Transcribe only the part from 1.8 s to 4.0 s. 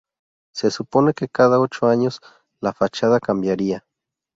años la fachada cambiará.